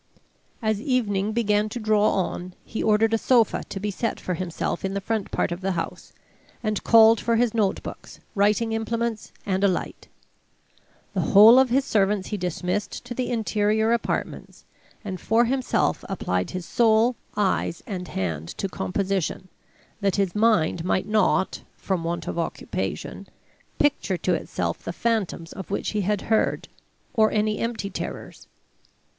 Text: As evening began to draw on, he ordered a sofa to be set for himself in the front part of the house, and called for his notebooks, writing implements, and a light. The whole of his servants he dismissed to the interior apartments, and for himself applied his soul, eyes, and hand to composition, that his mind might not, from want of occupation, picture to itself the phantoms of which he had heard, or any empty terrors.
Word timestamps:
As 0.63 0.81
evening 0.81 1.31
began 1.31 1.69
to 1.69 1.79
draw 1.79 2.09
on, 2.09 2.55
he 2.65 2.81
ordered 2.81 3.13
a 3.13 3.19
sofa 3.19 3.61
to 3.69 3.79
be 3.79 3.91
set 3.91 4.19
for 4.19 4.33
himself 4.33 4.83
in 4.83 4.95
the 4.95 4.99
front 4.99 5.29
part 5.29 5.51
of 5.51 5.61
the 5.61 5.73
house, 5.73 6.11
and 6.63 6.83
called 6.83 7.19
for 7.19 7.35
his 7.35 7.53
notebooks, 7.53 8.19
writing 8.33 8.71
implements, 8.73 9.31
and 9.45 9.63
a 9.63 9.67
light. 9.67 10.07
The 11.13 11.21
whole 11.21 11.59
of 11.59 11.69
his 11.69 11.85
servants 11.85 12.29
he 12.29 12.37
dismissed 12.37 13.05
to 13.05 13.13
the 13.13 13.29
interior 13.29 13.93
apartments, 13.93 14.65
and 15.05 15.21
for 15.21 15.45
himself 15.45 16.03
applied 16.09 16.49
his 16.49 16.65
soul, 16.65 17.15
eyes, 17.37 17.83
and 17.85 18.07
hand 18.07 18.47
to 18.57 18.67
composition, 18.67 19.49
that 19.99 20.15
his 20.15 20.33
mind 20.33 20.83
might 20.83 21.05
not, 21.07 21.61
from 21.77 22.03
want 22.03 22.27
of 22.27 22.39
occupation, 22.39 23.27
picture 23.77 24.17
to 24.17 24.33
itself 24.33 24.79
the 24.83 24.93
phantoms 24.93 25.53
of 25.53 25.69
which 25.69 25.91
he 25.91 26.01
had 26.01 26.21
heard, 26.21 26.67
or 27.13 27.29
any 27.29 27.59
empty 27.59 27.91
terrors. 27.91 28.47